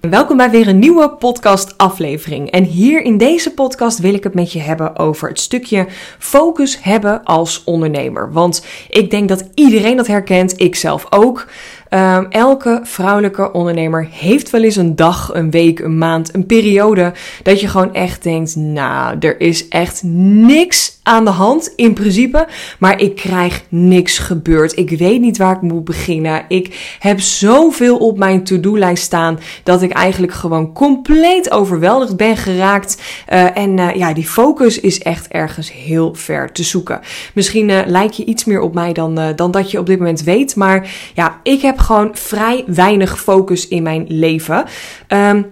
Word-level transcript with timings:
Welkom 0.00 0.36
bij 0.36 0.50
weer 0.50 0.68
een 0.68 0.78
nieuwe 0.78 1.10
podcast 1.10 1.78
aflevering. 1.78 2.50
En 2.50 2.64
hier 2.64 3.02
in 3.02 3.18
deze 3.18 3.54
podcast 3.54 3.98
wil 3.98 4.14
ik 4.14 4.24
het 4.24 4.34
met 4.34 4.52
je 4.52 4.58
hebben 4.58 4.98
over 4.98 5.28
het 5.28 5.40
stukje 5.40 5.86
focus 6.18 6.82
hebben 6.82 7.24
als 7.24 7.64
ondernemer. 7.64 8.32
Want 8.32 8.66
ik 8.88 9.10
denk 9.10 9.28
dat 9.28 9.48
iedereen 9.54 9.96
dat 9.96 10.06
herkent, 10.06 10.60
ik 10.60 10.74
zelf 10.74 11.06
ook. 11.10 11.46
Um, 11.90 12.26
elke 12.30 12.80
vrouwelijke 12.82 13.52
ondernemer 13.52 14.08
heeft 14.10 14.50
wel 14.50 14.62
eens 14.62 14.76
een 14.76 14.96
dag, 14.96 15.34
een 15.34 15.50
week, 15.50 15.78
een 15.78 15.98
maand, 15.98 16.34
een 16.34 16.46
periode 16.46 17.12
dat 17.42 17.60
je 17.60 17.68
gewoon 17.68 17.94
echt 17.94 18.22
denkt, 18.22 18.56
nou, 18.56 19.16
er 19.20 19.40
is 19.40 19.68
echt 19.68 20.02
niks 20.02 20.97
aan 21.08 21.24
de 21.24 21.30
hand 21.30 21.72
in 21.76 21.92
principe, 21.92 22.46
maar 22.78 23.00
ik 23.00 23.14
krijg 23.14 23.62
niks 23.68 24.18
gebeurd. 24.18 24.76
Ik 24.76 24.90
weet 24.90 25.20
niet 25.20 25.38
waar 25.38 25.54
ik 25.54 25.62
moet 25.62 25.84
beginnen. 25.84 26.44
Ik 26.48 26.96
heb 26.98 27.20
zoveel 27.20 27.96
op 27.96 28.18
mijn 28.18 28.44
to-do-lijst 28.44 29.02
staan 29.02 29.38
dat 29.62 29.82
ik 29.82 29.92
eigenlijk 29.92 30.32
gewoon 30.32 30.72
compleet 30.72 31.50
overweldigd 31.50 32.16
ben 32.16 32.36
geraakt. 32.36 33.02
Uh, 33.32 33.56
en 33.56 33.78
uh, 33.78 33.94
ja, 33.94 34.12
die 34.12 34.26
focus 34.26 34.80
is 34.80 34.98
echt 34.98 35.28
ergens 35.28 35.72
heel 35.72 36.14
ver 36.14 36.52
te 36.52 36.62
zoeken. 36.62 37.00
Misschien 37.34 37.68
uh, 37.68 37.78
lijk 37.86 38.12
je 38.12 38.24
iets 38.24 38.44
meer 38.44 38.60
op 38.60 38.74
mij 38.74 38.92
dan, 38.92 39.32
dan 39.36 39.50
dat 39.50 39.70
je 39.70 39.78
op 39.78 39.86
dit 39.86 39.98
moment 39.98 40.22
weet, 40.22 40.56
maar 40.56 40.90
ja, 41.14 41.40
ik 41.42 41.62
heb 41.62 41.78
gewoon 41.78 42.10
vrij 42.12 42.64
weinig 42.66 43.20
focus 43.20 43.68
in 43.68 43.82
mijn 43.82 44.04
leven. 44.08 44.64
Um, 45.08 45.46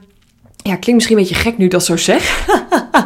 ja, 0.66 0.76
klinkt 0.76 0.92
misschien 0.92 1.16
een 1.16 1.22
beetje 1.22 1.50
gek 1.50 1.58
nu 1.58 1.68
dat 1.68 1.84
zo 1.84 1.96
zeg. 1.96 2.46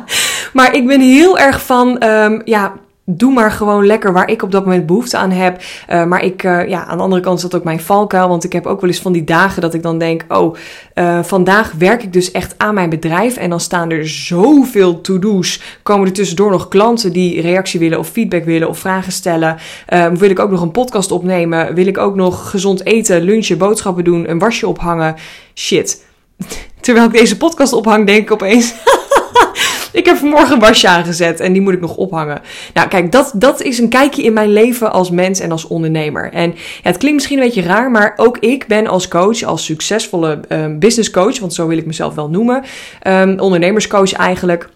maar 0.53 0.75
ik 0.75 0.87
ben 0.87 1.01
heel 1.01 1.39
erg 1.39 1.63
van, 1.63 2.05
um, 2.05 2.43
ja, 2.45 2.73
doe 3.19 3.33
maar 3.33 3.53
gewoon 3.53 3.87
lekker 3.87 4.13
waar 4.13 4.31
ik 4.31 4.43
op 4.43 4.53
dat 4.53 4.65
moment 4.65 4.87
behoefte 4.87 5.17
aan 5.17 5.31
heb. 5.31 5.63
Uh, 5.91 6.05
maar 6.05 6.25
ik, 6.25 6.43
uh, 6.43 6.69
ja, 6.69 6.85
aan 6.85 6.97
de 6.97 7.03
andere 7.03 7.23
kant 7.23 7.37
is 7.37 7.43
dat 7.43 7.55
ook 7.55 7.65
mijn 7.65 7.81
valkuil. 7.81 8.29
Want 8.29 8.45
ik 8.45 8.53
heb 8.53 8.67
ook 8.67 8.81
wel 8.81 8.91
eens 8.91 9.01
van 9.01 9.13
die 9.13 9.25
dagen 9.25 9.63
dat 9.63 9.75
ik 9.75 9.83
dan 9.83 9.99
denk: 9.99 10.25
oh, 10.29 10.57
uh, 10.95 11.23
vandaag 11.23 11.73
werk 11.79 12.03
ik 12.03 12.13
dus 12.13 12.31
echt 12.31 12.55
aan 12.57 12.75
mijn 12.75 12.91
bedrijf. 12.91 13.37
En 13.37 13.51
dan 13.51 13.61
staan 13.61 13.91
er 13.91 14.09
zoveel 14.09 15.01
to-do's. 15.01 15.61
Komen 15.83 16.07
er 16.07 16.13
tussendoor 16.13 16.51
nog 16.51 16.69
klanten 16.69 17.13
die 17.13 17.41
reactie 17.41 17.81
willen 17.81 17.99
of 17.99 18.09
feedback 18.09 18.45
willen 18.45 18.69
of 18.69 18.79
vragen 18.79 19.13
stellen. 19.13 19.57
wil 20.13 20.31
ik 20.31 20.39
ook 20.39 20.51
nog 20.51 20.63
een 20.63 20.71
podcast 20.71 21.13
opnemen? 21.13 21.75
Wil 21.75 21.87
ik 21.87 21.99
ook 21.99 22.15
nog 22.15 22.51
gezond 22.51 22.85
eten, 22.85 23.23
lunchen, 23.23 23.59
boodschappen 23.59 24.05
doen, 24.05 24.31
een 24.31 24.39
wasje 24.39 24.67
ophangen? 24.69 25.15
Shit. 25.55 26.05
Terwijl 26.81 27.07
ik 27.07 27.13
deze 27.13 27.37
podcast 27.37 27.73
ophang, 27.73 28.07
denk 28.07 28.23
ik 28.23 28.33
opeens. 28.33 28.75
ik 29.93 30.07
heb 30.07 30.17
vanmorgen 30.17 30.53
een 30.55 30.61
wasje 30.61 30.89
aangezet 30.89 31.41
en 31.41 31.53
die 31.53 31.63
moet 31.63 31.73
ik 31.73 31.81
nog 31.81 31.97
ophangen. 31.97 32.41
Nou, 32.75 32.89
kijk, 32.89 33.13
dat, 33.13 33.33
dat 33.35 33.63
is 33.63 33.79
een 33.79 33.89
kijkje 33.89 34.23
in 34.23 34.33
mijn 34.33 34.53
leven 34.53 34.93
als 34.93 35.11
mens 35.11 35.41
en 35.41 35.53
als 35.53 35.67
ondernemer. 35.67 36.33
En 36.33 36.55
het 36.83 36.97
klinkt 36.97 37.17
misschien 37.17 37.39
een 37.39 37.45
beetje 37.45 37.63
raar, 37.63 37.91
maar 37.91 38.13
ook 38.17 38.39
ik 38.39 38.67
ben 38.67 38.87
als 38.87 39.09
coach, 39.09 39.43
als 39.43 39.65
succesvolle 39.65 40.41
um, 40.49 40.79
business 40.79 41.11
coach, 41.11 41.39
want 41.39 41.55
zo 41.55 41.67
wil 41.67 41.79
ik 41.79 41.87
mezelf 41.87 42.15
wel 42.15 42.29
noemen, 42.29 42.65
um, 43.07 43.39
ondernemerscoach 43.39 44.13
eigenlijk 44.13 44.69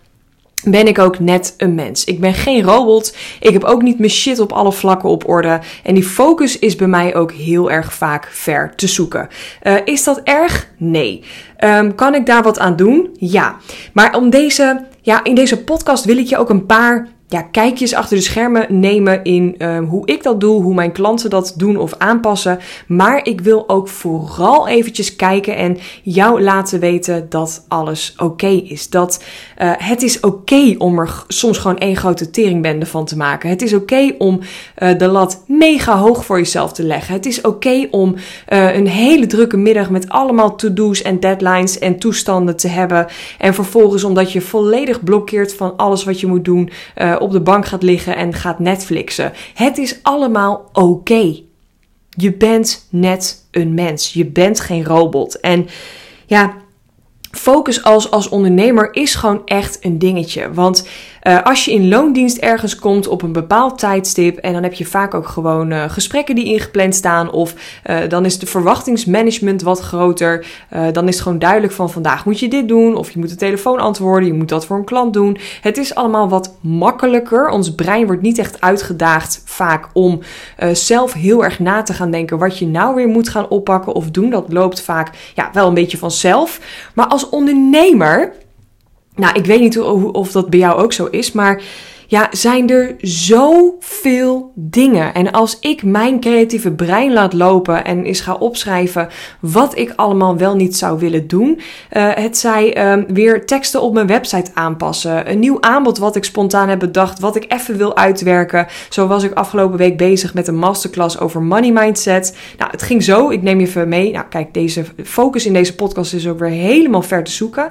ben 0.65 0.87
ik 0.87 0.99
ook 0.99 1.19
net 1.19 1.55
een 1.57 1.75
mens. 1.75 2.05
Ik 2.05 2.21
ben 2.21 2.35
geen 2.35 2.63
robot. 2.63 3.17
Ik 3.41 3.53
heb 3.53 3.65
ook 3.65 3.83
niet 3.83 3.99
mijn 3.99 4.11
shit 4.11 4.39
op 4.39 4.53
alle 4.53 4.73
vlakken 4.73 5.09
op 5.09 5.29
orde. 5.29 5.61
En 5.83 5.95
die 5.95 6.05
focus 6.05 6.59
is 6.59 6.77
bij 6.77 6.87
mij 6.87 7.15
ook 7.15 7.33
heel 7.33 7.71
erg 7.71 7.93
vaak 7.93 8.29
ver 8.33 8.75
te 8.77 8.87
zoeken. 8.87 9.29
Uh, 9.63 9.75
is 9.85 10.05
dat 10.05 10.21
erg? 10.23 10.69
Nee. 10.77 11.25
Um, 11.65 11.95
kan 11.95 12.15
ik 12.15 12.27
daar 12.27 12.43
wat 12.43 12.59
aan 12.59 12.77
doen? 12.77 13.17
Ja. 13.19 13.57
Maar 13.93 14.17
om 14.17 14.31
deze, 14.31 14.87
ja, 15.01 15.25
in 15.25 15.35
deze 15.35 15.65
podcast 15.65 16.05
wil 16.05 16.19
ik 16.19 16.27
je 16.27 16.37
ook 16.37 16.51
een 16.51 16.67
paar 16.67 17.09
ja, 17.29 17.43
kijkjes 17.43 17.95
achter 17.95 18.17
de 18.17 18.23
schermen 18.23 18.81
nemen 18.81 19.25
in 19.25 19.55
um, 19.59 19.85
hoe 19.85 20.07
ik 20.07 20.23
dat 20.23 20.41
doe, 20.41 20.63
hoe 20.63 20.75
mijn 20.75 20.93
klanten 20.93 21.31
dat 21.31 21.55
doen 21.57 21.77
of 21.77 21.95
aanpassen. 21.99 22.59
Maar 22.87 23.27
ik 23.27 23.41
wil 23.41 23.69
ook 23.69 23.89
vooral 23.89 24.69
eventjes 24.69 25.17
kijken 25.17 25.57
en 25.57 25.79
jou 26.03 26.43
laten 26.43 26.81
weten 26.81 27.27
dat 27.29 27.65
alles 27.69 28.15
oké 28.17 28.47
is. 28.47 28.91
Dat 28.91 29.25
uh, 29.59 29.73
het 29.77 30.03
is 30.03 30.21
oké 30.21 30.75
om 30.79 30.99
er 30.99 31.25
soms 31.29 31.59
gewoon 31.59 31.79
één 31.79 31.97
grote 31.97 32.31
teringbende 32.31 32.87
van 32.87 33.05
te 33.05 33.17
maken. 33.17 33.49
Het 33.49 33.63
is 33.63 33.75
oké 33.75 34.15
om 34.19 34.41
uh, 34.79 34.99
de 34.99 35.07
lat 35.07 35.43
mega 35.47 35.99
hoog 35.99 36.25
voor 36.25 36.39
jezelf 36.39 36.73
te 36.73 36.83
leggen. 36.83 37.15
Het 37.15 37.27
is 37.27 37.41
oké 37.41 37.87
om 37.91 38.15
uh, 38.49 38.75
een 38.75 38.87
hele 38.87 39.27
drukke 39.27 39.57
middag 39.57 39.91
met 39.91 40.09
allemaal 40.09 40.55
to-do's 40.55 41.03
en 41.03 41.21
deadlines 41.21 41.79
en 41.79 41.99
toestanden 41.99 42.57
te 42.57 42.69
hebben. 42.69 43.07
En 43.39 43.55
vervolgens 43.55 44.05
omdat 44.05 44.33
je 44.33 44.41
volledig 44.41 45.05
blokkeert 45.05 45.55
van 45.55 45.77
alles 45.77 46.05
wat 46.05 46.21
je 46.21 46.27
moet 46.27 46.45
doen 46.45 46.71
op 47.21 47.31
de 47.31 47.41
bank 47.41 47.67
gaat 47.67 47.83
liggen 47.83 48.17
en 48.17 48.33
gaat 48.33 48.59
Netflixen. 48.59 49.33
Het 49.55 49.79
is 49.79 49.99
allemaal 50.03 50.69
oké. 50.73 51.41
Je 52.11 52.33
bent 52.33 52.87
net 52.91 53.47
een 53.51 53.75
mens. 53.75 54.13
Je 54.13 54.27
bent 54.27 54.61
geen 54.61 54.85
robot. 54.85 55.41
En 55.41 55.67
ja, 56.27 56.57
focus 57.35 57.85
als, 57.85 58.11
als 58.11 58.29
ondernemer 58.29 58.89
is 58.93 59.15
gewoon 59.15 59.43
echt 59.45 59.79
een 59.81 59.99
dingetje. 59.99 60.53
Want 60.53 60.89
uh, 61.23 61.43
als 61.43 61.65
je 61.65 61.73
in 61.73 61.89
loondienst 61.89 62.37
ergens 62.37 62.77
komt 62.77 63.07
op 63.07 63.23
een 63.23 63.33
bepaald 63.33 63.79
tijdstip 63.79 64.37
en 64.37 64.53
dan 64.53 64.63
heb 64.63 64.73
je 64.73 64.87
vaak 64.87 65.15
ook 65.15 65.29
gewoon 65.29 65.73
uh, 65.73 65.85
gesprekken 65.89 66.35
die 66.35 66.45
ingepland 66.45 66.95
staan 66.95 67.31
of 67.31 67.55
uh, 67.87 67.97
dan 68.09 68.25
is 68.25 68.39
de 68.39 68.47
verwachtingsmanagement 68.47 69.63
wat 69.63 69.81
groter. 69.81 70.47
dan 70.93 71.09
is 71.09 71.15
het 71.15 71.23
gewoon 71.23 71.39
duidelijk 71.39 71.73
van 71.73 71.91
vandaag 71.91 72.25
moet 72.25 72.41
je 72.41 72.49
dit 72.49 72.69
doen 72.69 72.97
of 72.97 73.11
je 73.11 73.19
moet 73.19 73.29
de 73.29 73.35
telefoon 73.35 73.79
antwoorden, 73.79 74.29
je 74.29 74.35
moet 74.35 74.49
dat 74.49 74.67
voor 74.67 74.77
een 74.77 74.85
klant 74.85 75.13
doen. 75.13 75.39
Het 75.61 75.77
is 75.77 75.95
allemaal 75.95 76.29
wat 76.29 76.57
makkelijker. 76.61 77.49
Ons 77.49 77.75
brein 77.75 78.07
wordt 78.07 78.23
niet 78.23 78.39
echt 78.39 78.61
uitgedaagd 78.61 79.43
vaak 79.45 79.89
om 79.93 80.21
zelf 80.73 81.13
heel 81.13 81.45
erg 81.45 81.59
na 81.59 81.83
te 81.83 81.93
gaan 81.93 82.11
denken 82.11 82.39
wat 82.39 82.59
je 82.59 82.67
nou 82.67 82.95
weer 82.95 83.09
moet 83.09 83.29
gaan 83.29 83.49
oppakken 83.49 83.93
of 83.93 84.11
doen. 84.11 84.31
Dat 84.31 84.53
loopt 84.53 84.81
vaak 84.81 85.11
ja, 85.35 85.51
wel 85.53 85.69
een 85.69 85.75
beetje 85.75 85.99
vanzelf. 85.99 86.61
Maar 86.95 87.07
als 87.07 87.24
ondernemer 87.31 88.33
nou, 89.17 89.39
ik 89.39 89.47
weet 89.47 89.61
niet 89.61 89.81
of 89.81 90.33
dat 90.33 90.51
bij 90.51 90.59
jou 90.59 90.83
ook 90.83 90.93
zo 90.93 91.07
is, 91.07 91.33
maar 91.33 91.63
ja, 92.15 92.29
zijn 92.31 92.71
er 92.71 92.95
zoveel 93.01 94.53
dingen. 94.55 95.15
En 95.15 95.33
als 95.33 95.59
ik 95.61 95.83
mijn 95.83 96.21
creatieve 96.21 96.73
brein 96.73 97.13
laat 97.13 97.33
lopen 97.33 97.85
en 97.85 98.05
eens 98.05 98.21
ga 98.21 98.35
opschrijven 98.35 99.09
wat 99.41 99.79
ik 99.79 99.93
allemaal 99.97 100.37
wel 100.37 100.57
niet 100.57 100.77
zou 100.77 100.99
willen 100.99 101.27
doen. 101.27 101.61
Uh, 101.93 102.11
het 102.15 102.37
zij 102.37 102.93
um, 102.93 103.07
weer 103.09 103.47
teksten 103.47 103.83
op 103.83 103.95
mijn 103.95 104.07
website 104.07 104.51
aanpassen. 104.55 105.31
Een 105.31 105.39
nieuw 105.39 105.61
aanbod 105.61 105.99
wat 105.99 106.17
ik 106.17 106.25
spontaan 106.25 106.69
heb 106.69 106.79
bedacht, 106.79 107.21
wat 107.21 107.37
ik 107.37 107.53
even 107.53 107.77
wil 107.77 107.97
uitwerken. 107.97 108.67
Zo 108.89 109.07
was 109.07 109.23
ik 109.23 109.33
afgelopen 109.33 109.79
week 109.79 109.97
bezig 109.97 110.35
met 110.35 110.49
een 110.49 110.59
masterclass 110.59 111.19
over 111.19 111.43
money 111.43 111.73
mindset. 111.73 112.37
Nou, 112.59 112.71
het 112.71 112.83
ging 112.83 113.03
zo. 113.03 113.31
Ik 113.31 113.43
neem 113.43 113.61
je 113.61 113.67
even 113.67 113.89
mee. 113.89 114.13
Nou, 114.13 114.25
kijk, 114.29 114.55
deze 114.55 114.85
focus 115.05 115.47
in 115.47 115.53
deze 115.53 115.75
podcast 115.75 116.15
is 116.15 116.29
ook 116.29 116.39
weer 116.39 116.49
helemaal 116.49 117.03
ver 117.03 117.25
te 117.25 117.31
zoeken. 117.31 117.71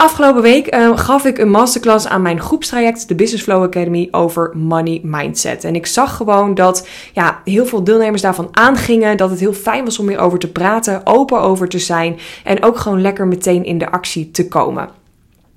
Afgelopen 0.00 0.42
week 0.42 0.74
uh, 0.74 0.98
gaf 0.98 1.24
ik 1.24 1.38
een 1.38 1.50
masterclass 1.50 2.06
aan 2.06 2.22
mijn 2.22 2.40
groepstraject, 2.40 3.08
de 3.08 3.14
Business 3.14 3.44
Flow 3.44 3.62
Academy, 3.62 4.08
over 4.10 4.50
money 4.56 5.00
mindset. 5.02 5.64
En 5.64 5.74
ik 5.74 5.86
zag 5.86 6.16
gewoon 6.16 6.54
dat 6.54 6.88
ja, 7.12 7.40
heel 7.44 7.66
veel 7.66 7.84
deelnemers 7.84 8.22
daarvan 8.22 8.48
aangingen. 8.52 9.16
Dat 9.16 9.30
het 9.30 9.40
heel 9.40 9.52
fijn 9.52 9.84
was 9.84 9.98
om 9.98 10.08
hierover 10.08 10.38
te 10.38 10.52
praten, 10.52 11.00
open 11.04 11.40
over 11.40 11.68
te 11.68 11.78
zijn. 11.78 12.18
En 12.44 12.62
ook 12.62 12.78
gewoon 12.78 13.00
lekker 13.00 13.26
meteen 13.26 13.64
in 13.64 13.78
de 13.78 13.90
actie 13.90 14.30
te 14.30 14.48
komen. 14.48 14.99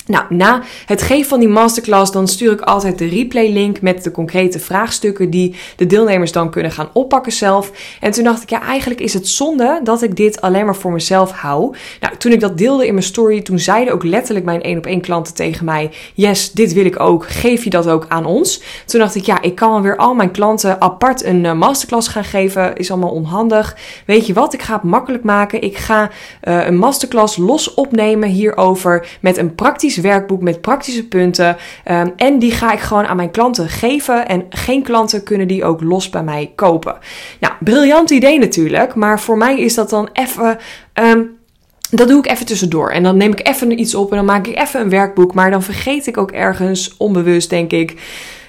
Nou, 0.06 0.25
na 0.30 0.62
het 0.86 1.02
geven 1.02 1.30
van 1.30 1.40
die 1.40 1.47
masterclass, 1.47 2.12
dan 2.12 2.28
stuur 2.28 2.52
ik 2.52 2.62
altijd 2.62 2.97
de 2.97 3.08
replay-link 3.08 3.81
met 3.81 4.03
de 4.03 4.12
concrete 4.12 4.59
vraagstukken 4.59 5.30
die 5.30 5.56
de 5.75 5.86
deelnemers 5.86 6.31
dan 6.31 6.50
kunnen 6.50 6.72
gaan 6.72 6.90
oppakken 6.94 7.31
zelf. 7.31 7.72
En 8.00 8.12
toen 8.12 8.24
dacht 8.24 8.41
ik, 8.41 8.50
ja, 8.50 8.62
eigenlijk 8.62 9.02
is 9.02 9.14
het 9.14 9.28
zonde 9.28 9.80
dat 9.84 10.02
ik 10.02 10.16
dit 10.16 10.41
alleen 10.41 10.66
maar 10.66 10.75
voor 10.75 10.91
mezelf 10.91 11.31
hou. 11.31 11.75
Nou, 12.00 12.18
toen 12.18 12.31
ik 12.31 12.40
dat 12.40 12.58
deelde 12.58 12.88
in 12.88 12.94
mijn 12.94 13.06
story, 13.06 13.41
toen 13.41 13.59
zeiden 13.59 13.94
ook 13.94 14.03
letterlijk 14.03 14.46
mijn 14.46 14.62
één 14.62 14.78
op 14.78 14.86
één 14.86 15.02
klanten 15.02 15.34
tegen 15.34 15.66
mij: 15.66 15.91
Yes, 16.14 16.52
dit 16.52 16.74
wil 16.74 16.85
ik 16.85 17.00
ook. 17.00 17.28
Geef 17.28 17.64
je 17.64 17.70
dat 17.70 17.88
ook 17.88 18.06
aan 18.08 18.25
ons? 18.25 18.62
Toen 18.85 19.00
dacht 19.00 19.16
ik, 19.16 19.25
ja, 19.25 19.41
ik 19.41 19.56
kan 19.56 19.81
weer 19.81 19.97
al 19.97 20.14
mijn 20.14 20.31
klanten 20.31 20.81
apart 20.81 21.24
een 21.24 21.44
uh, 21.44 21.53
masterclass 21.53 22.08
gaan 22.08 22.24
geven. 22.24 22.75
Is 22.75 22.91
allemaal 22.91 23.09
onhandig. 23.09 23.78
Weet 24.06 24.28
je 24.28 24.34
wat? 24.34 24.53
Ik 24.53 24.62
ga 24.62 24.74
het 24.74 24.84
makkelijk 24.84 25.24
maken. 25.24 25.62
Ik 25.62 25.78
ga 25.78 26.09
uh, 26.44 26.66
een 26.66 26.78
masterclass 26.78 27.38
los 27.38 27.73
opnemen 27.73 28.29
hierover 28.29 29.08
met 29.20 29.38
een 29.38 29.55
praktisch 29.55 29.91
werkboek 30.01 30.41
met 30.41 30.61
praktische 30.61 31.07
punten. 31.07 31.57
Um, 31.91 32.13
en 32.16 32.40
die 32.40 32.51
ga 32.51 32.73
ik 32.73 32.79
gewoon 32.79 33.05
aan 33.05 33.16
mijn 33.16 33.31
klanten 33.31 33.69
geven. 33.69 34.28
En 34.28 34.45
geen 34.49 34.84
klanten 34.84 35.23
kunnen 35.23 35.47
die 35.47 35.63
ook 35.63 35.81
los 35.81 36.09
bij 36.09 36.23
mij 36.23 36.51
kopen. 36.55 36.97
Nou, 37.40 37.53
briljant 37.59 38.09
idee 38.09 38.40
natuurlijk. 38.40 38.95
Maar 38.95 39.19
voor 39.19 39.37
mij 39.37 39.59
is 39.59 39.73
dat 39.73 39.90
dan 39.90 40.09
even. 40.13 40.57
Um, 40.93 41.41
dat 41.90 42.07
doe 42.07 42.19
ik 42.19 42.28
even 42.28 42.45
tussendoor. 42.45 42.90
En 42.90 43.03
dan 43.03 43.17
neem 43.17 43.31
ik 43.31 43.47
even 43.47 43.79
iets 43.79 43.95
op 43.95 44.09
en 44.09 44.16
dan 44.16 44.25
maak 44.25 44.47
ik 44.47 44.59
even 44.59 44.81
een 44.81 44.90
werkboek. 44.90 45.34
Maar 45.34 45.51
dan 45.51 45.63
vergeet 45.63 46.07
ik 46.07 46.17
ook 46.17 46.31
ergens 46.31 46.97
onbewust, 46.97 47.49
denk 47.49 47.72
ik. 47.72 47.95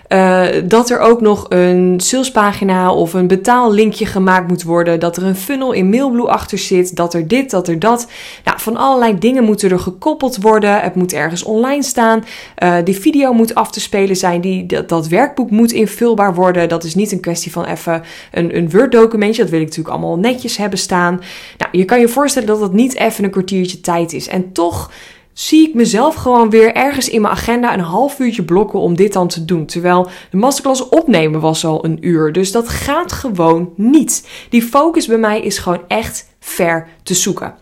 Uh, 0.09 0.47
dat 0.65 0.91
er 0.91 0.99
ook 0.99 1.21
nog 1.21 1.47
een 1.49 2.01
salespagina 2.01 2.93
of 2.93 3.13
een 3.15 3.27
betaallinkje 3.27 4.07
gemaakt 4.07 4.49
moet 4.49 4.63
worden. 4.63 5.01
Dat 5.01 5.17
er 5.17 5.23
een 5.23 5.37
funnel 5.37 5.73
in 5.73 5.89
Mailblue 5.89 6.29
achter 6.29 6.59
zit. 6.59 6.97
Dat 6.97 7.15
er 7.15 7.29
dit, 7.29 7.51
dat 7.51 7.69
er 7.69 7.79
dat. 7.79 8.07
Nou, 8.45 8.61
van 8.61 8.77
allerlei 8.77 9.19
dingen 9.19 9.45
moeten 9.45 9.71
er 9.71 9.79
gekoppeld 9.79 10.37
worden. 10.37 10.81
Het 10.81 10.95
moet 10.95 11.13
ergens 11.13 11.43
online 11.43 11.83
staan. 11.83 12.25
Uh, 12.63 12.77
die 12.85 12.99
video 12.99 13.33
moet 13.33 13.55
af 13.55 13.71
te 13.71 13.81
spelen 13.81 14.17
zijn. 14.17 14.41
Die, 14.41 14.67
dat, 14.67 14.89
dat 14.89 15.09
werkboek 15.09 15.51
moet 15.51 15.73
invulbaar 15.73 16.35
worden. 16.35 16.69
Dat 16.69 16.85
is 16.85 16.95
niet 16.95 17.13
een 17.13 17.21
kwestie 17.21 17.53
van 17.53 17.65
even 17.65 18.03
een, 18.33 18.57
een 18.57 18.71
Word-documentje. 18.71 19.43
Dat 19.43 19.51
wil 19.51 19.61
ik 19.61 19.67
natuurlijk 19.67 19.95
allemaal 19.95 20.19
netjes 20.19 20.57
hebben 20.57 20.79
staan. 20.79 21.21
Nou, 21.59 21.79
je 21.79 21.85
kan 21.85 22.01
je 22.01 22.09
voorstellen 22.09 22.49
dat 22.49 22.61
dat 22.61 22.73
niet 22.73 22.95
even 22.95 23.25
een 23.25 23.31
kwartiertje 23.31 23.81
tijd 23.81 24.13
is. 24.13 24.29
En 24.29 24.53
toch 24.53 24.91
zie 25.35 25.69
ik 25.69 25.75
mezelf 25.75 26.15
gewoon 26.15 26.51
weer 26.51 26.73
ergens 26.73 27.09
in 27.09 27.21
mijn 27.21 27.35
agenda 27.35 27.75
een 27.75 27.81
half 27.81 28.19
uurtje 28.19 28.45
blokken 28.45 28.79
om 28.79 28.97
dit 28.97 29.13
dan 29.13 29.29
te 29.29 29.45
doen. 29.45 29.67
Terwijl 29.67 30.09
de 30.31 30.37
masterclass 30.37 30.89
opnemen 30.89 31.41
was 31.41 31.65
al 31.65 31.85
een 31.85 32.07
uur. 32.07 32.33
Dus 32.33 32.53
dat 32.53 32.69
gaat 32.69 33.13
gewoon 33.13 33.73
niet. 33.77 34.29
Die 34.51 34.63
focus 34.63 35.07
bij 35.07 35.19
mij 35.19 35.41
is 35.41 35.59
gewoon 35.59 35.83
echt 35.89 36.29
ver 36.41 36.89
te 37.03 37.15
zoeken. 37.15 37.55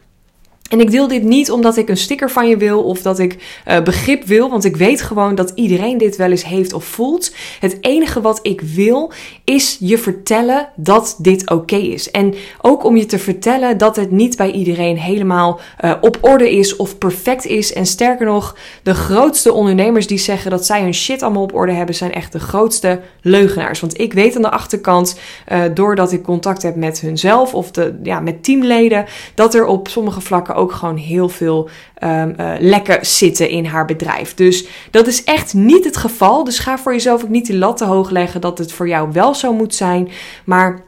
En 0.73 0.81
ik 0.81 0.91
deel 0.91 1.09
dit 1.09 1.23
niet 1.23 1.51
omdat 1.51 1.77
ik 1.77 1.89
een 1.89 1.97
sticker 1.97 2.31
van 2.31 2.49
je 2.49 2.57
wil 2.57 2.83
of 2.83 3.03
dat 3.03 3.19
ik 3.19 3.61
uh, 3.69 3.83
begrip 3.83 4.25
wil, 4.25 4.51
want 4.51 4.65
ik 4.65 4.77
weet 4.77 5.03
gewoon 5.03 5.35
dat 5.35 5.53
iedereen 5.55 5.99
dit 5.99 6.17
wel 6.17 6.31
eens 6.31 6.45
heeft 6.45 6.73
of 6.73 6.85
voelt. 6.85 7.35
Het 7.61 7.77
enige 7.81 8.21
wat 8.21 8.39
ik 8.43 8.61
wil 8.61 9.13
is 9.45 9.77
je 9.81 9.99
vertellen 9.99 10.69
dat 10.77 11.17
dit 11.19 11.51
oké 11.51 11.77
is. 11.77 12.11
En 12.11 12.35
ook 12.61 12.85
om 12.85 12.97
je 12.97 13.07
te 13.07 13.19
vertellen 13.19 13.79
dat 13.79 13.97
het 13.97 14.11
niet 14.11 14.37
bij 14.37 14.51
iedereen 14.51 14.99
helemaal 14.99 15.61
uh, 15.85 15.95
op 16.01 16.19
orde 16.21 16.51
is 16.51 16.77
of 16.77 16.99
perfect 16.99 17.47
is. 17.47 17.73
En 17.73 17.87
sterker 17.87 18.27
nog, 18.27 18.57
de 18.83 18.95
grootste 18.95 19.53
ondernemers 19.53 20.07
die 20.07 20.19
zeggen 20.19 20.51
dat 20.51 20.67
zij 20.67 20.83
hun 20.83 20.95
shit 20.95 21.23
allemaal 21.23 21.43
op 21.43 21.55
orde 21.55 21.73
hebben, 21.73 21.95
zijn 21.95 22.13
echt 22.13 22.33
de 22.33 22.41
grootste 22.41 23.01
leugenaars. 23.21 23.81
Want 23.81 24.01
ik 24.01 24.13
weet 24.13 24.37
aan 24.37 24.43
de 24.43 24.51
achterkant, 24.51 25.19
uh, 25.53 25.63
doordat 25.75 26.13
ik 26.13 26.23
contact 26.23 26.63
heb 26.63 26.77
met 26.77 27.01
hunzelf 27.01 27.55
of 27.55 27.71
de, 27.71 27.99
ja, 28.03 28.21
met 28.21 28.45
teamleden, 28.45 29.05
dat 29.35 29.55
er 29.55 29.67
op 29.67 29.89
sommige 29.89 30.21
vlakken 30.21 30.55
ook 30.55 30.62
gewoon 30.71 30.97
heel 30.97 31.29
veel 31.29 31.69
um, 32.05 32.35
uh, 32.41 32.53
lekken 32.59 33.07
zitten 33.07 33.49
in 33.49 33.65
haar 33.65 33.85
bedrijf. 33.85 34.35
Dus 34.35 34.67
dat 34.91 35.07
is 35.07 35.25
echt 35.25 35.55
niet 35.55 35.85
het 35.85 35.97
geval. 35.97 36.45
Dus 36.45 36.59
ga 36.59 36.79
voor 36.79 36.93
jezelf 36.93 37.23
ook 37.23 37.29
niet 37.29 37.47
die 37.47 37.59
lat 37.59 37.77
te 37.77 37.85
hoog 37.85 38.11
leggen 38.11 38.41
dat 38.41 38.59
het 38.59 38.73
voor 38.73 38.89
jou 38.89 39.13
wel 39.13 39.35
zo 39.35 39.53
moet 39.53 39.75
zijn. 39.75 40.09
Maar 40.45 40.85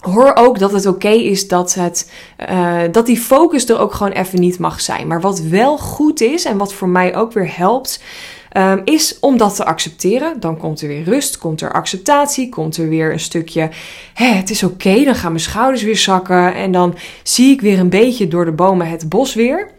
hoor 0.00 0.34
ook 0.34 0.58
dat 0.58 0.72
het 0.72 0.86
oké 0.86 1.08
is 1.08 1.48
dat, 1.48 1.74
het, 1.74 2.12
uh, 2.50 2.80
dat 2.92 3.06
die 3.06 3.18
focus 3.18 3.68
er 3.68 3.78
ook 3.78 3.94
gewoon 3.94 4.12
even 4.12 4.40
niet 4.40 4.58
mag 4.58 4.80
zijn. 4.80 5.06
Maar 5.06 5.20
wat 5.20 5.40
wel 5.40 5.78
goed 5.78 6.20
is 6.20 6.44
en 6.44 6.58
wat 6.58 6.72
voor 6.72 6.88
mij 6.88 7.16
ook 7.16 7.32
weer 7.32 7.56
helpt. 7.56 8.02
Um, 8.56 8.80
is 8.84 9.18
om 9.20 9.36
dat 9.36 9.56
te 9.56 9.64
accepteren. 9.64 10.40
Dan 10.40 10.56
komt 10.56 10.80
er 10.80 10.88
weer 10.88 11.02
rust, 11.02 11.38
komt 11.38 11.60
er 11.60 11.72
acceptatie, 11.72 12.48
komt 12.48 12.76
er 12.76 12.88
weer 12.88 13.12
een 13.12 13.20
stukje. 13.20 13.70
Het 14.14 14.50
is 14.50 14.62
oké, 14.62 15.04
dan 15.04 15.14
gaan 15.14 15.32
mijn 15.32 15.42
schouders 15.42 15.82
weer 15.82 15.96
zakken. 15.96 16.54
En 16.54 16.72
dan 16.72 16.94
zie 17.22 17.52
ik 17.52 17.60
weer 17.60 17.78
een 17.78 17.88
beetje 17.88 18.28
door 18.28 18.44
de 18.44 18.52
bomen 18.52 18.88
het 18.88 19.08
bos 19.08 19.34
weer. 19.34 19.70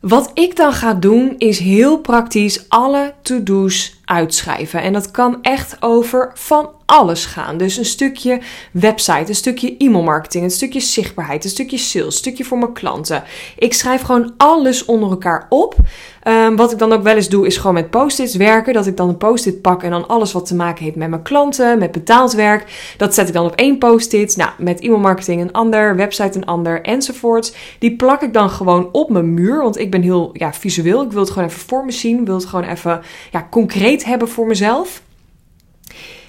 Wat 0.00 0.30
ik 0.34 0.56
dan 0.56 0.72
ga 0.72 0.94
doen 0.94 1.34
is 1.38 1.58
heel 1.58 1.98
praktisch 1.98 2.68
alle 2.68 3.14
to-do's 3.22 3.97
uitschrijven. 4.08 4.82
En 4.82 4.92
dat 4.92 5.10
kan 5.10 5.38
echt 5.42 5.76
over 5.80 6.30
van 6.34 6.70
alles 6.86 7.26
gaan. 7.26 7.56
Dus 7.58 7.76
een 7.76 7.84
stukje 7.84 8.40
website, 8.72 9.28
een 9.28 9.34
stukje 9.34 9.74
e-mailmarketing, 9.78 10.44
een 10.44 10.50
stukje 10.50 10.80
zichtbaarheid, 10.80 11.44
een 11.44 11.50
stukje 11.50 11.78
sales, 11.78 12.06
een 12.06 12.12
stukje 12.12 12.44
voor 12.44 12.58
mijn 12.58 12.72
klanten. 12.72 13.22
Ik 13.58 13.74
schrijf 13.74 14.02
gewoon 14.02 14.34
alles 14.36 14.84
onder 14.84 15.10
elkaar 15.10 15.46
op. 15.48 15.76
Um, 16.28 16.56
wat 16.56 16.72
ik 16.72 16.78
dan 16.78 16.92
ook 16.92 17.02
wel 17.02 17.14
eens 17.14 17.28
doe, 17.28 17.46
is 17.46 17.56
gewoon 17.56 17.74
met 17.74 17.90
post-its 17.90 18.34
werken. 18.34 18.72
Dat 18.72 18.86
ik 18.86 18.96
dan 18.96 19.08
een 19.08 19.16
post-it 19.16 19.62
pak 19.62 19.82
en 19.82 19.90
dan 19.90 20.08
alles 20.08 20.32
wat 20.32 20.46
te 20.46 20.54
maken 20.54 20.84
heeft 20.84 20.96
met 20.96 21.08
mijn 21.08 21.22
klanten, 21.22 21.78
met 21.78 21.92
betaald 21.92 22.32
werk. 22.32 22.94
Dat 22.96 23.14
zet 23.14 23.28
ik 23.28 23.34
dan 23.34 23.46
op 23.46 23.54
één 23.54 23.78
post-it. 23.78 24.36
Nou, 24.36 24.50
met 24.58 24.80
e-mailmarketing 24.80 25.40
een 25.40 25.52
ander, 25.52 25.96
website 25.96 26.36
een 26.38 26.44
ander 26.44 26.82
enzovoort. 26.82 27.56
Die 27.78 27.96
plak 27.96 28.22
ik 28.22 28.32
dan 28.32 28.50
gewoon 28.50 28.88
op 28.92 29.10
mijn 29.10 29.34
muur. 29.34 29.62
Want 29.62 29.78
ik 29.78 29.90
ben 29.90 30.02
heel 30.02 30.30
ja, 30.32 30.52
visueel. 30.52 31.02
Ik 31.02 31.12
wil 31.12 31.20
het 31.20 31.30
gewoon 31.30 31.48
even 31.48 31.60
voor 31.60 31.84
me 31.84 31.92
zien. 31.92 32.20
Ik 32.20 32.26
wil 32.26 32.36
het 32.36 32.46
gewoon 32.46 32.68
even 32.68 33.00
ja, 33.30 33.46
concreet 33.50 33.97
hebben 34.04 34.28
voor 34.28 34.46
mezelf. 34.46 35.02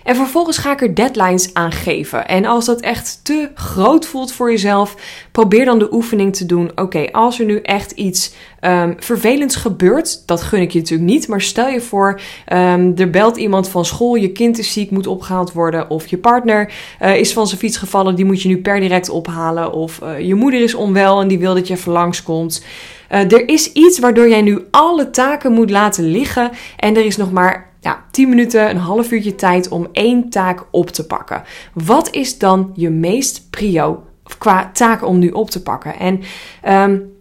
En 0.09 0.15
vervolgens 0.15 0.57
ga 0.57 0.71
ik 0.71 0.81
er 0.81 0.95
deadlines 0.95 1.53
aan 1.53 1.71
geven. 1.71 2.27
En 2.27 2.45
als 2.45 2.65
dat 2.65 2.81
echt 2.81 3.19
te 3.23 3.49
groot 3.53 4.05
voelt 4.05 4.31
voor 4.31 4.51
jezelf, 4.51 4.95
probeer 5.31 5.65
dan 5.65 5.79
de 5.79 5.93
oefening 5.93 6.35
te 6.35 6.45
doen. 6.45 6.71
Oké, 6.75 7.11
als 7.11 7.39
er 7.39 7.45
nu 7.45 7.59
echt 7.61 7.91
iets 7.91 8.33
um, 8.61 8.95
vervelends 8.99 9.55
gebeurt, 9.55 10.27
dat 10.27 10.41
gun 10.41 10.61
ik 10.61 10.71
je 10.71 10.79
natuurlijk 10.79 11.09
niet. 11.09 11.27
Maar 11.27 11.41
stel 11.41 11.67
je 11.67 11.81
voor, 11.81 12.21
um, 12.53 12.93
er 12.97 13.09
belt 13.09 13.37
iemand 13.37 13.69
van 13.69 13.85
school, 13.85 14.15
je 14.15 14.31
kind 14.31 14.57
is 14.57 14.73
ziek, 14.73 14.91
moet 14.91 15.07
opgehaald 15.07 15.53
worden. 15.53 15.89
Of 15.89 16.07
je 16.07 16.17
partner 16.17 16.73
uh, 17.01 17.15
is 17.15 17.33
van 17.33 17.47
zijn 17.47 17.59
fiets 17.59 17.77
gevallen, 17.77 18.15
die 18.15 18.25
moet 18.25 18.41
je 18.41 18.47
nu 18.47 18.57
per 18.61 18.79
direct 18.79 19.09
ophalen. 19.09 19.73
Of 19.73 19.99
uh, 20.03 20.19
je 20.19 20.35
moeder 20.35 20.61
is 20.61 20.73
onwel 20.73 21.21
en 21.21 21.27
die 21.27 21.39
wil 21.39 21.53
dat 21.53 21.67
je 21.67 21.73
even 21.73 21.91
langskomt. 21.91 22.63
Uh, 23.11 23.31
er 23.31 23.49
is 23.49 23.71
iets 23.71 23.99
waardoor 23.99 24.29
jij 24.29 24.41
nu 24.41 24.59
alle 24.71 25.09
taken 25.09 25.51
moet 25.51 25.69
laten 25.69 26.03
liggen. 26.03 26.51
En 26.77 26.95
er 26.95 27.05
is 27.05 27.17
nog 27.17 27.31
maar 27.31 27.68
ja, 27.79 28.03
10 28.11 28.29
minuten, 28.29 28.69
een 28.69 28.77
half 28.77 29.11
uurtje 29.11 29.35
tijd 29.35 29.69
om 29.69 29.87
één 29.91 30.29
taak 30.29 30.65
op 30.71 30.89
te 30.89 31.05
pakken. 31.05 31.43
Wat 31.73 32.09
is 32.11 32.37
dan 32.37 32.71
je 32.75 32.89
meest 32.89 33.49
prio 33.49 34.03
qua 34.37 34.69
taak 34.73 35.05
om 35.05 35.19
nu 35.19 35.29
op 35.29 35.49
te 35.49 35.63
pakken? 35.63 35.99
En, 35.99 36.21
um, 36.67 37.17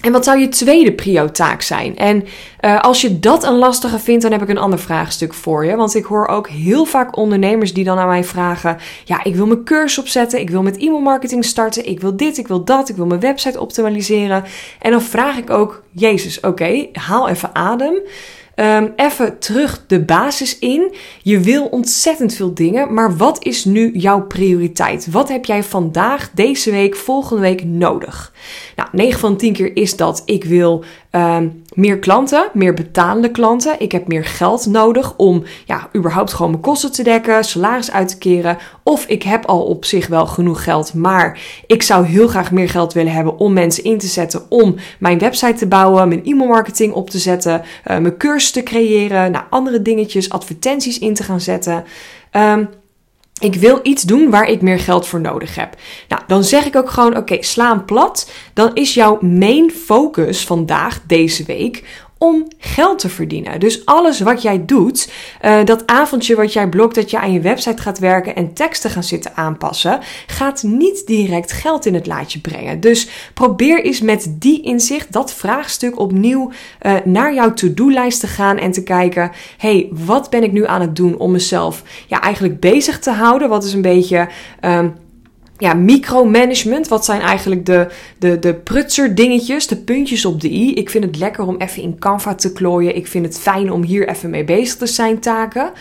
en 0.00 0.12
wat 0.12 0.24
zou 0.24 0.38
je 0.38 0.48
tweede 0.48 0.92
prio-taak 0.92 1.62
zijn? 1.62 1.96
En 1.96 2.24
uh, 2.60 2.80
als 2.80 3.00
je 3.00 3.20
dat 3.20 3.44
een 3.44 3.58
lastige 3.58 3.98
vindt, 3.98 4.22
dan 4.22 4.32
heb 4.32 4.42
ik 4.42 4.48
een 4.48 4.58
ander 4.58 4.78
vraagstuk 4.78 5.34
voor 5.34 5.64
je. 5.64 5.76
Want 5.76 5.94
ik 5.94 6.04
hoor 6.04 6.26
ook 6.26 6.48
heel 6.48 6.84
vaak 6.84 7.16
ondernemers 7.16 7.74
die 7.74 7.84
dan 7.84 7.98
aan 7.98 8.08
mij 8.08 8.24
vragen: 8.24 8.76
Ja, 9.04 9.24
ik 9.24 9.34
wil 9.34 9.46
mijn 9.46 9.64
cursus 9.64 9.98
opzetten, 9.98 10.40
ik 10.40 10.50
wil 10.50 10.62
met 10.62 10.76
e-mailmarketing 10.76 11.44
starten, 11.44 11.86
ik 11.88 12.00
wil 12.00 12.16
dit, 12.16 12.38
ik 12.38 12.48
wil 12.48 12.64
dat, 12.64 12.88
ik 12.88 12.96
wil 12.96 13.06
mijn 13.06 13.20
website 13.20 13.60
optimaliseren. 13.60 14.44
En 14.78 14.90
dan 14.90 15.02
vraag 15.02 15.36
ik 15.36 15.50
ook: 15.50 15.82
Jezus, 15.90 16.40
oké, 16.40 16.88
haal 16.92 17.28
even 17.28 17.54
adem. 17.54 17.94
Um, 18.56 18.92
even 18.96 19.38
terug 19.38 19.84
de 19.86 20.00
basis 20.00 20.58
in. 20.58 20.94
Je 21.22 21.40
wil 21.40 21.64
ontzettend 21.64 22.34
veel 22.34 22.54
dingen, 22.54 22.94
maar 22.94 23.16
wat 23.16 23.44
is 23.44 23.64
nu 23.64 23.90
jouw 23.92 24.22
prioriteit? 24.22 25.10
Wat 25.10 25.28
heb 25.28 25.44
jij 25.44 25.62
vandaag, 25.62 26.30
deze 26.34 26.70
week, 26.70 26.96
volgende 26.96 27.42
week 27.42 27.64
nodig? 27.64 28.32
Nou, 28.76 28.88
9 28.92 29.20
van 29.20 29.36
10 29.36 29.52
keer 29.52 29.76
is 29.76 29.96
dat 29.96 30.22
ik 30.24 30.44
wil 30.44 30.84
um, 31.10 31.62
meer 31.74 31.98
klanten, 31.98 32.50
meer 32.52 32.74
betalende 32.74 33.30
klanten. 33.30 33.80
Ik 33.80 33.92
heb 33.92 34.08
meer 34.08 34.24
geld 34.24 34.66
nodig 34.66 35.16
om 35.16 35.42
ja, 35.66 35.88
überhaupt 35.96 36.32
gewoon 36.32 36.50
mijn 36.50 36.62
kosten 36.62 36.92
te 36.92 37.02
dekken, 37.02 37.44
salaris 37.44 37.90
uit 37.90 38.08
te 38.08 38.18
keren. 38.18 38.58
Of 38.82 39.06
ik 39.06 39.22
heb 39.22 39.44
al 39.44 39.62
op 39.62 39.84
zich 39.84 40.06
wel 40.06 40.26
genoeg 40.26 40.64
geld, 40.64 40.94
maar 40.94 41.40
ik 41.66 41.82
zou 41.82 42.06
heel 42.06 42.28
graag 42.28 42.52
meer 42.52 42.68
geld 42.68 42.92
willen 42.92 43.12
hebben 43.12 43.38
om 43.38 43.52
mensen 43.52 43.84
in 43.84 43.98
te 43.98 44.06
zetten 44.06 44.42
om 44.48 44.74
mijn 44.98 45.18
website 45.18 45.58
te 45.58 45.66
bouwen, 45.66 46.08
mijn 46.08 46.24
e-mailmarketing 46.24 46.92
op 46.92 47.10
te 47.10 47.18
zetten, 47.18 47.60
uh, 47.60 47.98
mijn 47.98 48.16
cursus 48.16 48.50
te 48.50 48.62
creëren, 48.62 49.30
nou, 49.30 49.44
andere 49.50 49.82
dingetjes, 49.82 50.30
advertenties 50.30 50.98
in 50.98 51.14
te 51.14 51.22
gaan 51.22 51.40
zetten. 51.40 51.84
Um, 52.32 52.68
ik 53.40 53.54
wil 53.54 53.80
iets 53.82 54.02
doen 54.02 54.30
waar 54.30 54.48
ik 54.48 54.62
meer 54.62 54.78
geld 54.78 55.06
voor 55.06 55.20
nodig 55.20 55.54
heb. 55.54 55.76
Nou, 56.08 56.22
dan 56.26 56.44
zeg 56.44 56.64
ik 56.64 56.76
ook 56.76 56.90
gewoon: 56.90 57.10
oké, 57.10 57.18
okay, 57.18 57.42
sla 57.42 57.68
hem 57.68 57.84
plat. 57.84 58.30
Dan 58.54 58.74
is 58.74 58.94
jouw 58.94 59.18
main 59.20 59.70
focus 59.70 60.46
vandaag, 60.46 61.00
deze 61.06 61.44
week, 61.44 61.82
om 62.22 62.46
geld 62.58 62.98
te 62.98 63.08
verdienen. 63.08 63.60
Dus 63.60 63.86
alles 63.86 64.20
wat 64.20 64.42
jij 64.42 64.64
doet, 64.64 65.12
uh, 65.44 65.64
dat 65.64 65.86
avondje 65.86 66.34
wat 66.36 66.52
jij 66.52 66.68
blokt 66.68 66.94
dat 66.94 67.10
je 67.10 67.18
aan 67.18 67.32
je 67.32 67.40
website 67.40 67.82
gaat 67.82 67.98
werken 67.98 68.36
en 68.36 68.52
teksten 68.52 68.90
gaan 68.90 69.04
zitten 69.04 69.36
aanpassen, 69.36 70.00
gaat 70.26 70.62
niet 70.62 71.06
direct 71.06 71.52
geld 71.52 71.86
in 71.86 71.94
het 71.94 72.06
laadje 72.06 72.40
brengen. 72.40 72.80
Dus 72.80 73.08
probeer 73.34 73.84
eens 73.84 74.00
met 74.00 74.34
die 74.38 74.62
inzicht, 74.62 75.12
dat 75.12 75.34
vraagstuk 75.34 75.98
opnieuw 75.98 76.50
uh, 76.82 76.92
naar 77.04 77.34
jouw 77.34 77.52
to-do-lijst 77.52 78.20
te 78.20 78.26
gaan 78.26 78.58
en 78.58 78.72
te 78.72 78.82
kijken: 78.82 79.30
hey, 79.56 79.88
wat 79.90 80.30
ben 80.30 80.42
ik 80.42 80.52
nu 80.52 80.66
aan 80.66 80.80
het 80.80 80.96
doen 80.96 81.18
om 81.18 81.30
mezelf 81.30 81.82
ja, 82.06 82.20
eigenlijk 82.20 82.60
bezig 82.60 82.98
te 82.98 83.10
houden? 83.10 83.48
Wat 83.48 83.64
is 83.64 83.72
een 83.72 83.82
beetje. 83.82 84.28
Um, 84.60 84.94
ja, 85.60 85.74
micromanagement. 85.74 86.88
Wat 86.88 87.04
zijn 87.04 87.20
eigenlijk 87.20 87.66
de, 87.66 87.86
de, 88.18 88.38
de 88.38 88.54
prutser 88.54 89.14
dingetjes, 89.14 89.66
de 89.66 89.76
puntjes 89.76 90.24
op 90.24 90.40
de 90.40 90.50
i? 90.50 90.74
Ik 90.74 90.90
vind 90.90 91.04
het 91.04 91.16
lekker 91.16 91.46
om 91.46 91.56
even 91.58 91.82
in 91.82 91.98
Canva 91.98 92.34
te 92.34 92.52
klooien. 92.52 92.96
Ik 92.96 93.06
vind 93.06 93.26
het 93.26 93.38
fijn 93.38 93.72
om 93.72 93.82
hier 93.82 94.08
even 94.08 94.30
mee 94.30 94.44
bezig 94.44 94.76
te 94.76 94.86
zijn, 94.86 95.18
taken. 95.18 95.72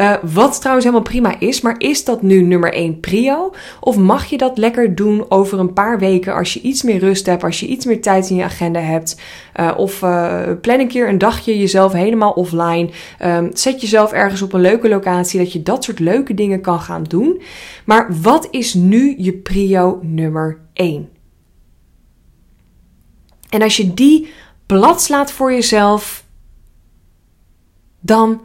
Uh, 0.00 0.14
wat 0.22 0.58
trouwens 0.58 0.86
helemaal 0.86 1.08
prima 1.08 1.34
is, 1.38 1.60
maar 1.60 1.74
is 1.78 2.04
dat 2.04 2.22
nu 2.22 2.42
nummer 2.42 2.72
1 2.72 3.00
prio? 3.00 3.54
Of 3.80 3.96
mag 3.96 4.24
je 4.24 4.36
dat 4.36 4.58
lekker 4.58 4.94
doen 4.94 5.24
over 5.28 5.58
een 5.58 5.72
paar 5.72 5.98
weken 5.98 6.34
als 6.34 6.54
je 6.54 6.60
iets 6.60 6.82
meer 6.82 6.98
rust 6.98 7.26
hebt, 7.26 7.44
als 7.44 7.60
je 7.60 7.66
iets 7.66 7.84
meer 7.84 8.02
tijd 8.02 8.30
in 8.30 8.36
je 8.36 8.44
agenda 8.44 8.80
hebt? 8.80 9.20
Uh, 9.60 9.70
of 9.76 10.02
uh, 10.02 10.40
plan 10.60 10.80
een 10.80 10.88
keer 10.88 11.08
een 11.08 11.18
dagje 11.18 11.58
jezelf 11.58 11.92
helemaal 11.92 12.30
offline. 12.30 12.88
Um, 13.24 13.50
zet 13.52 13.80
jezelf 13.80 14.12
ergens 14.12 14.42
op 14.42 14.52
een 14.52 14.60
leuke 14.60 14.88
locatie, 14.88 15.38
dat 15.38 15.52
je 15.52 15.62
dat 15.62 15.84
soort 15.84 15.98
leuke 15.98 16.34
dingen 16.34 16.60
kan 16.60 16.80
gaan 16.80 17.02
doen. 17.02 17.42
Maar 17.84 18.08
wat 18.22 18.48
is 18.50 18.74
nu 18.74 19.14
je 19.24 19.32
prio 19.32 19.98
nummer 20.02 20.60
1? 20.72 21.08
En 23.48 23.62
als 23.62 23.76
je 23.76 23.94
die 23.94 24.32
plat 24.66 25.02
slaat 25.02 25.32
voor 25.32 25.52
jezelf, 25.52 26.24
dan 28.00 28.40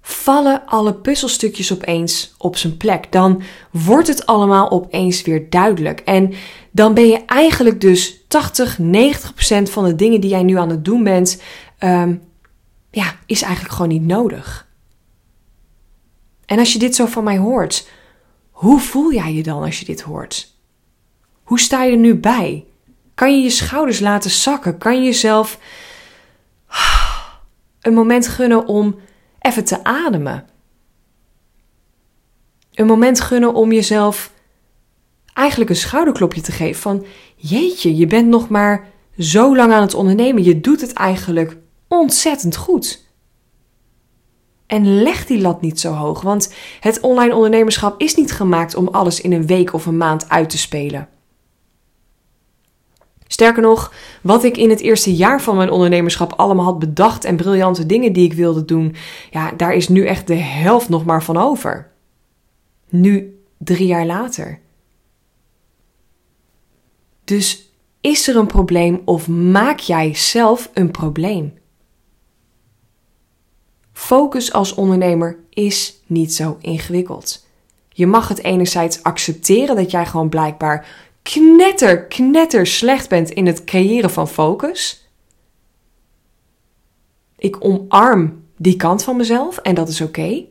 vallen 0.00 0.66
alle 0.66 0.94
puzzelstukjes 0.94 1.72
opeens 1.72 2.34
op 2.38 2.56
zijn 2.56 2.76
plek. 2.76 3.12
Dan 3.12 3.42
wordt 3.70 4.08
het 4.08 4.26
allemaal 4.26 4.70
opeens 4.70 5.22
weer 5.22 5.50
duidelijk. 5.50 6.00
En 6.00 6.34
dan 6.70 6.94
ben 6.94 7.06
je 7.06 7.24
eigenlijk 7.24 7.80
dus 7.80 8.24
80, 8.28 8.78
90 8.78 9.34
procent 9.34 9.70
van 9.70 9.84
de 9.84 9.94
dingen 9.94 10.20
die 10.20 10.30
jij 10.30 10.42
nu 10.42 10.58
aan 10.58 10.70
het 10.70 10.84
doen 10.84 11.04
bent, 11.04 11.42
um, 11.78 12.22
ja, 12.90 13.14
is 13.26 13.42
eigenlijk 13.42 13.74
gewoon 13.74 13.90
niet 13.90 14.06
nodig. 14.06 14.68
En 16.46 16.58
als 16.58 16.72
je 16.72 16.78
dit 16.78 16.94
zo 16.94 17.06
van 17.06 17.24
mij 17.24 17.38
hoort, 17.38 17.88
hoe 18.54 18.80
voel 18.80 19.12
jij 19.12 19.34
je 19.34 19.42
dan 19.42 19.62
als 19.62 19.78
je 19.78 19.84
dit 19.84 20.00
hoort? 20.00 20.54
Hoe 21.42 21.60
sta 21.60 21.82
je 21.82 21.92
er 21.92 21.98
nu 21.98 22.14
bij? 22.14 22.64
Kan 23.14 23.36
je 23.36 23.42
je 23.42 23.50
schouders 23.50 24.00
laten 24.00 24.30
zakken? 24.30 24.78
Kan 24.78 24.96
je 24.96 25.04
jezelf 25.04 25.58
een 27.80 27.94
moment 27.94 28.28
gunnen 28.28 28.66
om 28.66 28.96
even 29.40 29.64
te 29.64 29.84
ademen? 29.84 30.46
Een 32.74 32.86
moment 32.86 33.20
gunnen 33.20 33.54
om 33.54 33.72
jezelf 33.72 34.32
eigenlijk 35.32 35.70
een 35.70 35.76
schouderklopje 35.76 36.40
te 36.40 36.52
geven 36.52 36.82
van 36.82 37.06
jeetje, 37.36 37.96
je 37.96 38.06
bent 38.06 38.28
nog 38.28 38.48
maar 38.48 38.88
zo 39.18 39.56
lang 39.56 39.72
aan 39.72 39.82
het 39.82 39.94
ondernemen. 39.94 40.44
Je 40.44 40.60
doet 40.60 40.80
het 40.80 40.92
eigenlijk 40.92 41.56
ontzettend 41.88 42.56
goed. 42.56 43.04
En 44.74 45.02
leg 45.02 45.26
die 45.26 45.40
lat 45.40 45.60
niet 45.60 45.80
zo 45.80 45.92
hoog, 45.92 46.20
want 46.20 46.54
het 46.80 47.00
online 47.00 47.34
ondernemerschap 47.34 48.00
is 48.00 48.14
niet 48.14 48.32
gemaakt 48.32 48.74
om 48.74 48.88
alles 48.88 49.20
in 49.20 49.32
een 49.32 49.46
week 49.46 49.72
of 49.72 49.86
een 49.86 49.96
maand 49.96 50.28
uit 50.28 50.50
te 50.50 50.58
spelen. 50.58 51.08
Sterker 53.26 53.62
nog, 53.62 53.92
wat 54.22 54.44
ik 54.44 54.56
in 54.56 54.70
het 54.70 54.80
eerste 54.80 55.14
jaar 55.14 55.42
van 55.42 55.56
mijn 55.56 55.70
ondernemerschap 55.70 56.32
allemaal 56.32 56.64
had 56.64 56.78
bedacht 56.78 57.24
en 57.24 57.36
briljante 57.36 57.86
dingen 57.86 58.12
die 58.12 58.24
ik 58.24 58.32
wilde 58.32 58.64
doen, 58.64 58.94
ja, 59.30 59.52
daar 59.56 59.74
is 59.74 59.88
nu 59.88 60.06
echt 60.06 60.26
de 60.26 60.34
helft 60.34 60.88
nog 60.88 61.04
maar 61.04 61.22
van 61.22 61.36
over. 61.36 61.90
Nu, 62.88 63.40
drie 63.58 63.86
jaar 63.86 64.06
later. 64.06 64.60
Dus 67.24 67.72
is 68.00 68.28
er 68.28 68.36
een 68.36 68.46
probleem 68.46 69.02
of 69.04 69.28
maak 69.28 69.78
jij 69.78 70.14
zelf 70.14 70.70
een 70.72 70.90
probleem? 70.90 71.62
Focus 73.94 74.52
als 74.52 74.74
ondernemer 74.74 75.38
is 75.50 76.00
niet 76.06 76.34
zo 76.34 76.56
ingewikkeld. 76.60 77.46
Je 77.88 78.06
mag 78.06 78.28
het 78.28 78.42
enerzijds 78.42 79.02
accepteren 79.02 79.76
dat 79.76 79.90
jij 79.90 80.06
gewoon 80.06 80.28
blijkbaar 80.28 80.86
knetter, 81.22 82.04
knetter 82.04 82.66
slecht 82.66 83.08
bent 83.08 83.30
in 83.30 83.46
het 83.46 83.64
creëren 83.64 84.10
van 84.10 84.28
focus. 84.28 85.08
Ik 87.36 87.64
omarm 87.64 88.42
die 88.56 88.76
kant 88.76 89.02
van 89.02 89.16
mezelf 89.16 89.58
en 89.58 89.74
dat 89.74 89.88
is 89.88 90.00
oké. 90.00 90.44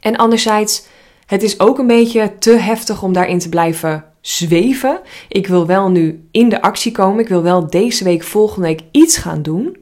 En 0.00 0.16
anderzijds, 0.16 0.86
het 1.26 1.42
is 1.42 1.60
ook 1.60 1.78
een 1.78 1.86
beetje 1.86 2.38
te 2.38 2.50
heftig 2.50 3.02
om 3.02 3.12
daarin 3.12 3.38
te 3.38 3.48
blijven 3.48 4.04
zweven. 4.20 5.00
Ik 5.28 5.46
wil 5.46 5.66
wel 5.66 5.88
nu 5.88 6.28
in 6.30 6.48
de 6.48 6.62
actie 6.62 6.92
komen. 6.92 7.20
Ik 7.20 7.28
wil 7.28 7.42
wel 7.42 7.70
deze 7.70 8.04
week, 8.04 8.22
volgende 8.22 8.66
week 8.66 8.80
iets 8.90 9.16
gaan 9.16 9.42
doen. 9.42 9.76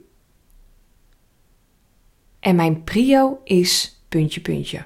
En 2.45 2.57
mijn 2.57 2.85
prio 2.85 3.39
is 3.45 4.01
puntje 4.09 4.41
puntje. 4.41 4.83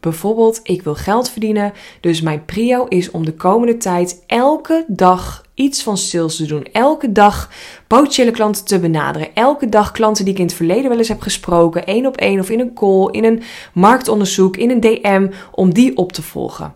Bijvoorbeeld, 0.00 0.60
ik 0.62 0.82
wil 0.82 0.94
geld 0.94 1.30
verdienen, 1.30 1.72
dus 2.00 2.20
mijn 2.20 2.44
prio 2.44 2.84
is 2.84 3.10
om 3.10 3.24
de 3.24 3.34
komende 3.34 3.76
tijd 3.76 4.22
elke 4.26 4.84
dag 4.86 5.44
iets 5.54 5.82
van 5.82 5.96
sales 5.96 6.36
te 6.36 6.46
doen. 6.46 6.64
Elke 6.72 7.12
dag 7.12 7.50
potentiële 7.86 8.30
klanten 8.30 8.64
te 8.64 8.78
benaderen. 8.78 9.34
Elke 9.34 9.68
dag 9.68 9.90
klanten 9.90 10.24
die 10.24 10.32
ik 10.32 10.40
in 10.40 10.46
het 10.46 10.54
verleden 10.54 10.88
wel 10.88 10.98
eens 10.98 11.08
heb 11.08 11.20
gesproken, 11.20 11.86
één 11.86 12.06
op 12.06 12.16
één 12.16 12.40
of 12.40 12.50
in 12.50 12.60
een 12.60 12.74
call, 12.74 13.08
in 13.10 13.24
een 13.24 13.42
marktonderzoek, 13.74 14.56
in 14.56 14.70
een 14.70 14.80
DM, 14.80 15.30
om 15.52 15.74
die 15.74 15.96
op 15.96 16.12
te 16.12 16.22
volgen. 16.22 16.74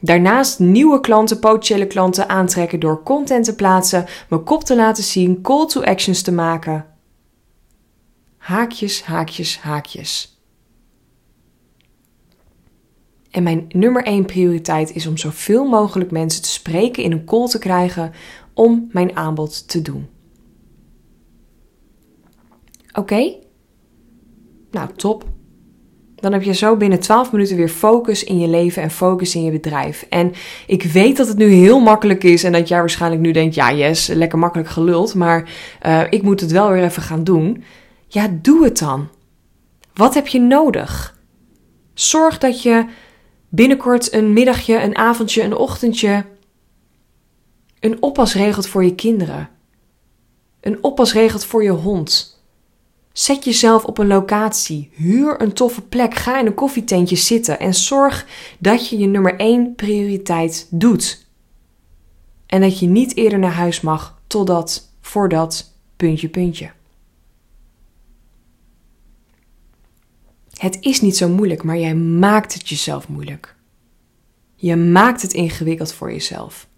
Daarnaast 0.00 0.58
nieuwe 0.58 1.00
klanten, 1.00 1.38
potentiële 1.38 1.86
klanten 1.86 2.28
aantrekken 2.28 2.80
door 2.80 3.02
content 3.02 3.44
te 3.44 3.54
plaatsen, 3.54 4.04
mijn 4.28 4.44
kop 4.44 4.64
te 4.64 4.76
laten 4.76 5.04
zien, 5.04 5.40
call 5.42 5.66
to 5.66 5.82
actions 5.82 6.22
te 6.22 6.32
maken. 6.32 6.91
Haakjes, 8.42 9.02
haakjes, 9.02 9.58
haakjes. 9.58 10.40
En 13.30 13.42
mijn 13.42 13.64
nummer 13.68 14.04
één 14.04 14.24
prioriteit 14.24 14.94
is 14.94 15.06
om 15.06 15.16
zoveel 15.16 15.68
mogelijk 15.68 16.10
mensen 16.10 16.42
te 16.42 16.48
spreken, 16.48 17.02
in 17.02 17.12
een 17.12 17.24
call 17.24 17.48
te 17.48 17.58
krijgen 17.58 18.12
om 18.54 18.88
mijn 18.92 19.16
aanbod 19.16 19.68
te 19.68 19.82
doen. 19.82 20.08
Oké? 22.92 23.34
Nou, 24.70 24.88
top. 24.96 25.24
Dan 26.14 26.32
heb 26.32 26.42
je 26.42 26.52
zo 26.52 26.76
binnen 26.76 27.00
12 27.00 27.32
minuten 27.32 27.56
weer 27.56 27.68
focus 27.68 28.24
in 28.24 28.38
je 28.38 28.48
leven 28.48 28.82
en 28.82 28.90
focus 28.90 29.34
in 29.34 29.44
je 29.44 29.50
bedrijf. 29.50 30.06
En 30.08 30.32
ik 30.66 30.82
weet 30.82 31.16
dat 31.16 31.28
het 31.28 31.36
nu 31.36 31.46
heel 31.46 31.80
makkelijk 31.80 32.24
is 32.24 32.44
en 32.44 32.52
dat 32.52 32.68
jij 32.68 32.78
waarschijnlijk 32.78 33.22
nu 33.22 33.32
denkt: 33.32 33.54
ja, 33.54 33.72
yes, 33.72 34.06
lekker 34.06 34.38
makkelijk 34.38 34.68
geluld, 34.68 35.14
maar 35.14 35.50
uh, 35.86 36.02
ik 36.10 36.22
moet 36.22 36.40
het 36.40 36.50
wel 36.50 36.70
weer 36.70 36.84
even 36.84 37.02
gaan 37.02 37.24
doen. 37.24 37.64
Ja, 38.12 38.28
doe 38.42 38.64
het 38.64 38.78
dan. 38.78 39.08
Wat 39.94 40.14
heb 40.14 40.26
je 40.26 40.40
nodig? 40.40 41.18
Zorg 41.94 42.38
dat 42.38 42.62
je 42.62 42.86
binnenkort 43.48 44.12
een 44.12 44.32
middagje, 44.32 44.82
een 44.82 44.96
avondje, 44.96 45.42
een 45.42 45.56
ochtendje 45.56 46.24
een 47.80 48.02
oppas 48.02 48.34
regelt 48.34 48.66
voor 48.66 48.84
je 48.84 48.94
kinderen. 48.94 49.48
Een 50.60 50.82
oppas 50.82 51.12
regelt 51.12 51.44
voor 51.44 51.62
je 51.62 51.70
hond. 51.70 52.42
Zet 53.12 53.44
jezelf 53.44 53.84
op 53.84 53.98
een 53.98 54.06
locatie, 54.06 54.90
huur 54.92 55.40
een 55.40 55.52
toffe 55.52 55.82
plek, 55.82 56.14
ga 56.14 56.38
in 56.38 56.46
een 56.46 56.54
koffietentje 56.54 57.16
zitten 57.16 57.58
en 57.58 57.74
zorg 57.74 58.26
dat 58.58 58.88
je 58.88 58.98
je 58.98 59.06
nummer 59.06 59.36
1 59.36 59.74
prioriteit 59.74 60.66
doet. 60.70 61.26
En 62.46 62.60
dat 62.60 62.78
je 62.78 62.86
niet 62.86 63.16
eerder 63.16 63.38
naar 63.38 63.52
huis 63.52 63.80
mag 63.80 64.20
totdat, 64.26 64.90
voordat, 65.00 65.72
puntje, 65.96 66.28
puntje. 66.28 66.70
Het 70.62 70.76
is 70.80 71.00
niet 71.00 71.16
zo 71.16 71.28
moeilijk, 71.28 71.62
maar 71.62 71.78
jij 71.78 71.94
maakt 71.94 72.54
het 72.54 72.68
jezelf 72.68 73.08
moeilijk. 73.08 73.56
Je 74.54 74.76
maakt 74.76 75.22
het 75.22 75.32
ingewikkeld 75.32 75.92
voor 75.92 76.12
jezelf. 76.12 76.68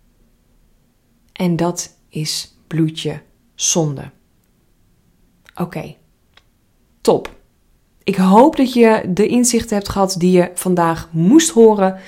En 1.32 1.56
dat 1.56 1.96
is 2.08 2.56
bloedje 2.66 3.20
zonde. 3.54 4.10
Oké, 5.54 5.94
top. 7.00 7.36
Ik 8.04 8.16
hoop 8.16 8.56
dat 8.56 8.72
je 8.72 9.02
de 9.08 9.26
inzichten 9.26 9.76
hebt 9.76 9.88
gehad 9.88 10.14
die 10.18 10.30
je 10.30 10.50
vandaag 10.54 11.08
moest 11.12 11.50
horen. 11.50 12.00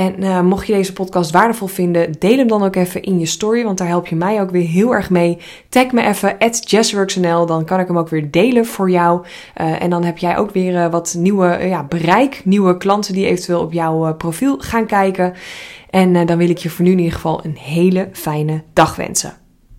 En 0.00 0.22
uh, 0.22 0.40
mocht 0.40 0.66
je 0.66 0.72
deze 0.72 0.92
podcast 0.92 1.30
waardevol 1.30 1.66
vinden, 1.66 2.12
deel 2.18 2.36
hem 2.36 2.46
dan 2.46 2.62
ook 2.62 2.76
even 2.76 3.02
in 3.02 3.18
je 3.18 3.26
story, 3.26 3.64
want 3.64 3.78
daar 3.78 3.86
help 3.86 4.06
je 4.06 4.16
mij 4.16 4.40
ook 4.40 4.50
weer 4.50 4.66
heel 4.66 4.94
erg 4.94 5.10
mee. 5.10 5.38
Tag 5.68 5.92
me 5.92 6.02
even 6.02 6.36
JessWorksNL, 6.60 7.46
dan 7.46 7.64
kan 7.64 7.80
ik 7.80 7.86
hem 7.86 7.98
ook 7.98 8.08
weer 8.08 8.30
delen 8.30 8.66
voor 8.66 8.90
jou. 8.90 9.24
Uh, 9.60 9.82
en 9.82 9.90
dan 9.90 10.04
heb 10.04 10.18
jij 10.18 10.36
ook 10.36 10.50
weer 10.50 10.74
uh, 10.74 10.90
wat 10.90 11.14
nieuwe 11.18 11.58
ja, 11.62 11.84
bereik, 11.84 12.40
nieuwe 12.44 12.76
klanten 12.76 13.14
die 13.14 13.26
eventueel 13.26 13.60
op 13.60 13.72
jouw 13.72 14.14
profiel 14.14 14.58
gaan 14.58 14.86
kijken. 14.86 15.34
En 15.90 16.26
dan 16.26 16.38
wil 16.38 16.50
ik 16.50 16.58
je 16.58 16.70
voor 16.70 16.84
nu 16.84 16.90
in 16.90 16.98
ieder 16.98 17.14
geval 17.14 17.44
een 17.44 17.56
hele 17.56 18.08
fijne 18.12 18.62
dag 18.72 18.96
wensen. 18.96 19.39